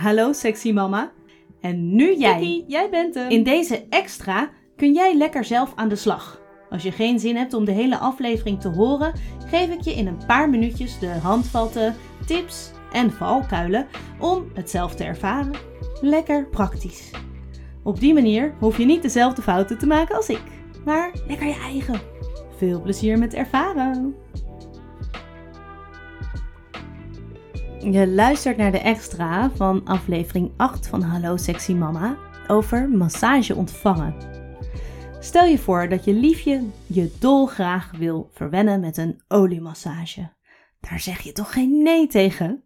Hallo 0.00 0.32
sexy 0.32 0.72
mama. 0.72 1.12
En 1.60 1.94
nu 1.94 2.16
jij. 2.16 2.38
Kiki, 2.38 2.64
jij 2.66 2.90
bent 2.90 3.14
hem. 3.14 3.30
In 3.30 3.42
deze 3.42 3.84
extra 3.88 4.50
kun 4.76 4.92
jij 4.92 5.16
lekker 5.16 5.44
zelf 5.44 5.72
aan 5.74 5.88
de 5.88 5.96
slag. 5.96 6.40
Als 6.70 6.82
je 6.82 6.92
geen 6.92 7.18
zin 7.18 7.36
hebt 7.36 7.54
om 7.54 7.64
de 7.64 7.72
hele 7.72 7.98
aflevering 7.98 8.60
te 8.60 8.68
horen, 8.68 9.12
geef 9.46 9.70
ik 9.70 9.80
je 9.80 9.94
in 9.94 10.06
een 10.06 10.26
paar 10.26 10.50
minuutjes 10.50 10.98
de 10.98 11.06
handvatten, 11.06 11.94
tips 12.26 12.70
en 12.92 13.12
valkuilen 13.12 13.86
om 14.20 14.50
het 14.54 14.70
zelf 14.70 14.94
te 14.94 15.04
ervaren. 15.04 15.52
Lekker 16.00 16.46
praktisch. 16.46 17.10
Op 17.82 18.00
die 18.00 18.14
manier 18.14 18.54
hoef 18.58 18.78
je 18.78 18.84
niet 18.84 19.02
dezelfde 19.02 19.42
fouten 19.42 19.78
te 19.78 19.86
maken 19.86 20.16
als 20.16 20.28
ik, 20.28 20.42
maar 20.84 21.12
lekker 21.26 21.46
je 21.46 21.60
eigen. 21.62 22.00
Veel 22.56 22.82
plezier 22.82 23.18
met 23.18 23.34
ervaren. 23.34 24.14
Je 27.82 28.08
luistert 28.08 28.56
naar 28.56 28.72
de 28.72 28.78
extra 28.78 29.50
van 29.50 29.84
aflevering 29.84 30.52
8 30.56 30.88
van 30.88 31.02
Hallo 31.02 31.36
Sexy 31.36 31.72
Mama 31.72 32.16
over 32.46 32.88
massage 32.88 33.54
ontvangen. 33.54 34.14
Stel 35.20 35.44
je 35.44 35.58
voor 35.58 35.88
dat 35.88 36.04
je 36.04 36.12
liefje 36.12 36.64
je 36.86 37.12
dolgraag 37.18 37.90
wil 37.90 38.30
verwennen 38.32 38.80
met 38.80 38.96
een 38.96 39.22
oliemassage. 39.28 40.32
Daar 40.80 41.00
zeg 41.00 41.20
je 41.20 41.32
toch 41.32 41.52
geen 41.52 41.82
nee 41.82 42.06
tegen? 42.06 42.64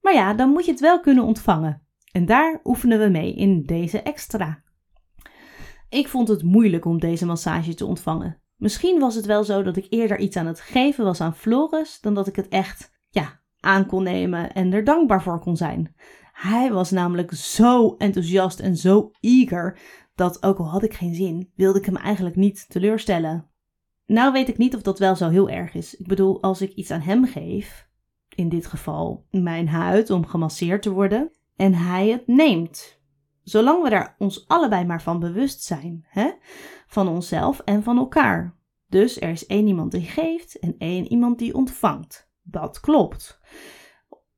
Maar 0.00 0.14
ja, 0.14 0.34
dan 0.34 0.50
moet 0.50 0.64
je 0.64 0.70
het 0.70 0.80
wel 0.80 1.00
kunnen 1.00 1.24
ontvangen. 1.24 1.82
En 2.12 2.26
daar 2.26 2.60
oefenen 2.64 2.98
we 2.98 3.08
mee 3.08 3.34
in 3.34 3.62
deze 3.62 4.02
extra. 4.02 4.62
Ik 5.88 6.08
vond 6.08 6.28
het 6.28 6.42
moeilijk 6.42 6.84
om 6.84 6.98
deze 6.98 7.26
massage 7.26 7.74
te 7.74 7.86
ontvangen. 7.86 8.42
Misschien 8.56 8.98
was 8.98 9.14
het 9.14 9.26
wel 9.26 9.44
zo 9.44 9.62
dat 9.62 9.76
ik 9.76 9.86
eerder 9.88 10.18
iets 10.18 10.36
aan 10.36 10.46
het 10.46 10.60
geven 10.60 11.04
was 11.04 11.20
aan 11.20 11.36
Floris 11.36 12.00
dan 12.00 12.14
dat 12.14 12.26
ik 12.26 12.36
het 12.36 12.48
echt, 12.48 12.92
ja, 13.10 13.39
aan 13.60 13.86
kon 13.86 14.02
nemen 14.02 14.52
en 14.52 14.72
er 14.72 14.84
dankbaar 14.84 15.22
voor 15.22 15.38
kon 15.38 15.56
zijn. 15.56 15.94
Hij 16.32 16.72
was 16.72 16.90
namelijk 16.90 17.32
zo 17.32 17.94
enthousiast 17.98 18.60
en 18.60 18.76
zo 18.76 19.10
eager 19.20 19.78
dat 20.14 20.42
ook 20.42 20.58
al 20.58 20.68
had 20.68 20.82
ik 20.82 20.94
geen 20.94 21.14
zin, 21.14 21.50
wilde 21.54 21.78
ik 21.78 21.84
hem 21.84 21.96
eigenlijk 21.96 22.36
niet 22.36 22.68
teleurstellen. 22.68 23.50
Nou 24.06 24.32
weet 24.32 24.48
ik 24.48 24.58
niet 24.58 24.74
of 24.74 24.82
dat 24.82 24.98
wel 24.98 25.16
zo 25.16 25.28
heel 25.28 25.48
erg 25.48 25.74
is. 25.74 25.96
Ik 25.96 26.06
bedoel, 26.06 26.42
als 26.42 26.60
ik 26.60 26.72
iets 26.72 26.90
aan 26.90 27.00
hem 27.00 27.26
geef, 27.26 27.88
in 28.34 28.48
dit 28.48 28.66
geval 28.66 29.26
mijn 29.30 29.68
huid 29.68 30.10
om 30.10 30.26
gemasseerd 30.26 30.82
te 30.82 30.90
worden, 30.90 31.30
en 31.56 31.74
hij 31.74 32.08
het 32.08 32.26
neemt. 32.26 33.00
Zolang 33.42 33.82
we 33.82 33.90
daar 33.90 34.14
ons 34.18 34.48
allebei 34.48 34.84
maar 34.84 35.02
van 35.02 35.20
bewust 35.20 35.62
zijn, 35.62 36.06
hè? 36.08 36.30
van 36.86 37.08
onszelf 37.08 37.60
en 37.64 37.82
van 37.82 37.98
elkaar. 37.98 38.56
Dus 38.88 39.20
er 39.20 39.30
is 39.30 39.46
één 39.46 39.66
iemand 39.66 39.92
die 39.92 40.00
geeft 40.00 40.58
en 40.58 40.74
één 40.78 41.06
iemand 41.06 41.38
die 41.38 41.54
ontvangt. 41.54 42.29
Dat 42.50 42.80
klopt. 42.80 43.40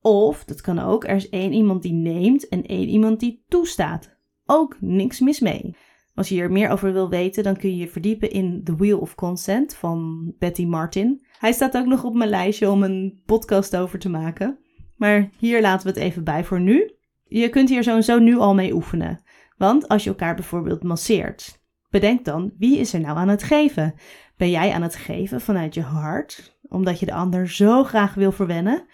Of, 0.01 0.45
dat 0.45 0.61
kan 0.61 0.79
ook, 0.79 1.05
er 1.05 1.17
is 1.17 1.29
één 1.29 1.53
iemand 1.53 1.83
die 1.83 1.93
neemt 1.93 2.49
en 2.49 2.67
één 2.67 2.89
iemand 2.89 3.21
die 3.21 3.45
toestaat. 3.49 4.17
Ook 4.47 4.77
niks 4.81 5.21
mis 5.21 5.41
mee. 5.41 5.77
Als 6.15 6.29
je 6.29 6.35
hier 6.35 6.53
meer 6.53 6.71
over 6.71 6.93
wil 6.93 7.09
weten, 7.09 7.43
dan 7.43 7.57
kun 7.57 7.71
je 7.71 7.77
je 7.77 7.89
verdiepen 7.89 8.31
in 8.31 8.65
The 8.65 8.77
Wheel 8.77 8.99
of 8.99 9.15
Consent 9.15 9.75
van 9.75 10.33
Betty 10.39 10.65
Martin. 10.65 11.27
Hij 11.39 11.53
staat 11.53 11.77
ook 11.77 11.87
nog 11.87 12.05
op 12.05 12.15
mijn 12.15 12.31
lijstje 12.31 12.71
om 12.71 12.83
een 12.83 13.23
podcast 13.27 13.77
over 13.77 13.99
te 13.99 14.09
maken. 14.09 14.59
Maar 14.97 15.31
hier 15.39 15.61
laten 15.61 15.87
we 15.87 15.93
het 15.93 16.03
even 16.03 16.25
bij 16.25 16.45
voor 16.45 16.61
nu. 16.61 16.95
Je 17.25 17.49
kunt 17.49 17.69
hier 17.69 17.83
sowieso 17.83 18.19
nu 18.19 18.37
al 18.37 18.55
mee 18.55 18.75
oefenen. 18.75 19.23
Want 19.57 19.89
als 19.89 20.05
je 20.05 20.11
elkaar 20.11 20.35
bijvoorbeeld 20.35 20.83
masseert, 20.83 21.62
bedenk 21.93 22.25
dan 22.25 22.53
wie 22.59 22.79
is 22.79 22.93
er 22.93 23.01
nou 23.01 23.17
aan 23.17 23.29
het 23.29 23.43
geven? 23.43 23.95
Ben 24.37 24.51
jij 24.51 24.73
aan 24.73 24.83
het 24.83 24.97
geven 24.97 25.41
vanuit 25.41 25.75
je 25.75 25.83
hart, 25.83 26.59
omdat 26.69 27.01
je 27.01 27.07
de 27.07 27.13
ander 27.13 27.51
zo 27.51 27.85
graag 27.85 28.15
wil 28.15 28.33
verwennen? 28.33 28.87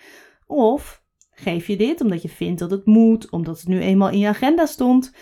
Of 0.46 1.02
geef 1.30 1.66
je 1.66 1.76
dit 1.76 2.00
omdat 2.00 2.22
je 2.22 2.28
vindt 2.28 2.60
dat 2.60 2.70
het 2.70 2.86
moet, 2.86 3.30
omdat 3.30 3.58
het 3.58 3.68
nu 3.68 3.80
eenmaal 3.80 4.10
in 4.10 4.18
je 4.18 4.28
agenda 4.28 4.66
stond, 4.66 5.14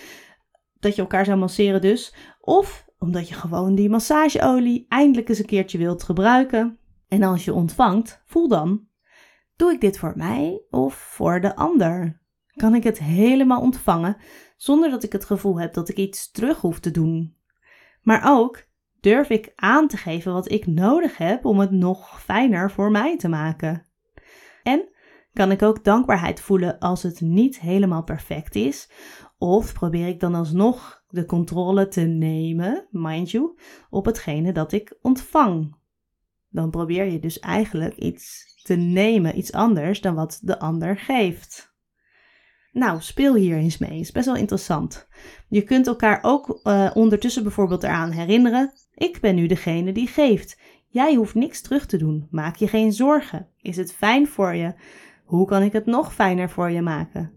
dat 0.79 0.95
je 0.95 1.01
elkaar 1.01 1.25
zou 1.25 1.39
masseren 1.39 1.81
dus? 1.81 2.15
Of 2.41 2.87
omdat 2.99 3.29
je 3.29 3.35
gewoon 3.35 3.75
die 3.75 3.89
massageolie 3.89 4.87
eindelijk 4.89 5.29
eens 5.29 5.39
een 5.39 5.47
keertje 5.47 5.79
wilt 5.79 6.03
gebruiken? 6.03 6.79
En 7.09 7.23
als 7.23 7.45
je 7.45 7.53
ontvangt, 7.53 8.23
voel 8.25 8.49
dan: 8.49 8.87
doe 9.57 9.73
ik 9.73 9.81
dit 9.81 9.99
voor 9.99 10.13
mij 10.17 10.63
of 10.71 10.95
voor 10.95 11.41
de 11.41 11.57
ander? 11.57 12.21
Kan 12.57 12.75
ik 12.75 12.85
het 12.85 12.99
helemaal 12.99 13.61
ontvangen 13.61 14.17
zonder 14.57 14.91
dat 14.91 15.03
ik 15.03 15.13
het 15.13 15.25
gevoel 15.25 15.61
heb 15.61 15.75
dat 15.75 15.89
ik 15.89 15.97
iets 15.97 16.31
terug 16.31 16.61
hoef 16.61 16.81
te 16.81 16.91
doen? 16.91 17.36
Maar 18.07 18.23
ook 18.25 18.65
durf 19.01 19.31
ik 19.31 19.53
aan 19.55 19.89
te 19.89 19.97
geven 19.97 20.33
wat 20.33 20.51
ik 20.51 20.67
nodig 20.67 21.17
heb 21.17 21.45
om 21.45 21.59
het 21.59 21.71
nog 21.71 22.23
fijner 22.23 22.71
voor 22.71 22.91
mij 22.91 23.17
te 23.17 23.29
maken? 23.29 23.87
En 24.63 24.89
kan 25.33 25.51
ik 25.51 25.63
ook 25.63 25.85
dankbaarheid 25.85 26.41
voelen 26.41 26.79
als 26.79 27.03
het 27.03 27.21
niet 27.21 27.61
helemaal 27.61 28.05
perfect 28.05 28.55
is? 28.55 28.91
Of 29.39 29.73
probeer 29.73 30.07
ik 30.07 30.21
dan 30.21 30.35
alsnog 30.35 31.05
de 31.09 31.25
controle 31.25 31.89
te 31.89 32.01
nemen, 32.01 32.87
mind 32.91 33.31
you, 33.31 33.59
op 33.91 34.05
hetgene 34.05 34.53
dat 34.53 34.73
ik 34.73 34.99
ontvang? 35.03 35.77
Dan 36.49 36.71
probeer 36.71 37.05
je 37.05 37.19
dus 37.19 37.39
eigenlijk 37.39 37.95
iets 37.95 38.55
te 38.63 38.75
nemen, 38.75 39.39
iets 39.39 39.53
anders 39.53 40.01
dan 40.01 40.15
wat 40.15 40.39
de 40.43 40.59
ander 40.59 40.99
geeft. 40.99 41.76
Nou, 42.77 43.01
speel 43.01 43.35
hier 43.35 43.57
eens 43.57 43.79
mee. 43.79 44.01
Is 44.01 44.13
best 44.13 44.27
wel 44.27 44.37
interessant. 44.37 45.09
Je 45.49 45.63
kunt 45.63 45.87
elkaar 45.87 46.19
ook 46.23 46.61
uh, 46.65 46.91
ondertussen 46.95 47.43
bijvoorbeeld 47.43 47.83
eraan 47.83 48.11
herinneren: 48.11 48.73
ik 48.95 49.21
ben 49.21 49.35
nu 49.35 49.47
degene 49.47 49.93
die 49.93 50.07
geeft. 50.07 50.61
Jij 50.89 51.15
hoeft 51.15 51.35
niks 51.35 51.61
terug 51.61 51.87
te 51.87 51.97
doen. 51.97 52.29
Maak 52.31 52.57
je 52.57 52.69
geen 52.69 52.93
zorgen. 52.93 53.49
Is 53.61 53.77
het 53.77 53.95
fijn 53.95 54.27
voor 54.29 54.55
je? 54.55 54.75
Hoe 55.25 55.47
kan 55.47 55.63
ik 55.63 55.73
het 55.73 55.87
nog 55.87 56.15
fijner 56.15 56.51
voor 56.51 56.71
je 56.71 56.83
maken? 56.83 57.33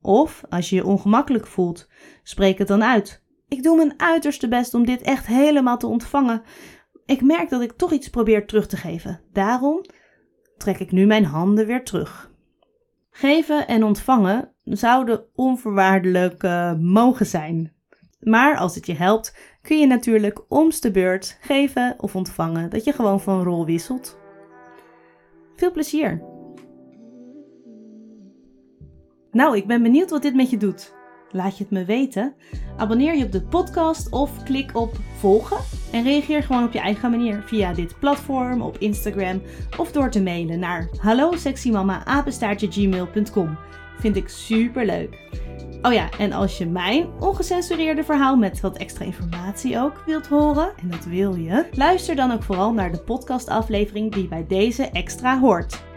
Of 0.00 0.42
als 0.48 0.70
je 0.70 0.76
je 0.76 0.84
ongemakkelijk 0.84 1.46
voelt, 1.46 1.88
spreek 2.22 2.58
het 2.58 2.68
dan 2.68 2.84
uit. 2.84 3.24
Ik 3.48 3.62
doe 3.62 3.76
mijn 3.76 4.00
uiterste 4.00 4.48
best 4.48 4.74
om 4.74 4.86
dit 4.86 5.00
echt 5.00 5.26
helemaal 5.26 5.78
te 5.78 5.86
ontvangen. 5.86 6.42
Ik 7.06 7.22
merk 7.22 7.50
dat 7.50 7.62
ik 7.62 7.72
toch 7.72 7.92
iets 7.92 8.10
probeer 8.10 8.46
terug 8.46 8.66
te 8.66 8.76
geven. 8.76 9.20
Daarom 9.32 9.84
trek 10.56 10.78
ik 10.78 10.92
nu 10.92 11.06
mijn 11.06 11.24
handen 11.24 11.66
weer 11.66 11.84
terug. 11.84 12.30
Geven 13.10 13.66
en 13.66 13.84
ontvangen 13.84 14.52
zouden 14.76 15.24
onvoorwaardelijk 15.34 16.42
uh, 16.42 16.74
mogen 16.74 17.26
zijn. 17.26 17.72
Maar 18.20 18.56
als 18.56 18.74
het 18.74 18.86
je 18.86 18.94
helpt, 18.94 19.36
kun 19.62 19.78
je 19.78 19.86
natuurlijk 19.86 20.44
omste 20.48 20.90
beurt 20.90 21.38
geven 21.40 21.94
of 21.98 22.16
ontvangen 22.16 22.70
dat 22.70 22.84
je 22.84 22.92
gewoon 22.92 23.20
van 23.20 23.42
rol 23.42 23.64
wisselt. 23.64 24.18
Veel 25.56 25.72
plezier! 25.72 26.22
Nou, 29.30 29.56
ik 29.56 29.66
ben 29.66 29.82
benieuwd 29.82 30.10
wat 30.10 30.22
dit 30.22 30.34
met 30.34 30.50
je 30.50 30.56
doet. 30.56 30.96
Laat 31.30 31.58
je 31.58 31.64
het 31.64 31.72
me 31.72 31.84
weten. 31.84 32.34
Abonneer 32.76 33.16
je 33.16 33.24
op 33.24 33.32
de 33.32 33.42
podcast 33.42 34.10
of 34.10 34.42
klik 34.42 34.76
op 34.76 34.96
volgen 35.18 35.58
en 35.92 36.02
reageer 36.02 36.42
gewoon 36.42 36.64
op 36.64 36.72
je 36.72 36.80
eigen 36.80 37.10
manier 37.10 37.42
via 37.46 37.72
dit 37.72 37.98
platform, 37.98 38.62
op 38.62 38.78
Instagram 38.78 39.42
of 39.78 39.92
door 39.92 40.10
te 40.10 40.22
mailen 40.22 40.58
naar 40.58 40.88
hallo 41.00 41.32
Vind 43.98 44.16
ik 44.16 44.28
super 44.28 44.86
leuk. 44.86 45.18
Oh 45.82 45.92
ja, 45.92 46.08
en 46.18 46.32
als 46.32 46.58
je 46.58 46.66
mijn 46.66 47.06
ongecensureerde 47.20 48.04
verhaal 48.04 48.36
met 48.36 48.60
wat 48.60 48.76
extra 48.76 49.04
informatie 49.04 49.78
ook 49.78 50.02
wilt 50.06 50.26
horen, 50.26 50.72
en 50.80 50.90
dat 50.90 51.04
wil 51.04 51.34
je, 51.34 51.66
luister 51.72 52.16
dan 52.16 52.32
ook 52.32 52.42
vooral 52.42 52.72
naar 52.72 52.92
de 52.92 52.98
podcastaflevering 52.98 54.12
die 54.12 54.28
bij 54.28 54.46
deze 54.46 54.90
extra 54.90 55.40
hoort. 55.40 55.87